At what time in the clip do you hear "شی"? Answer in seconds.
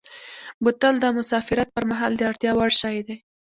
2.81-2.97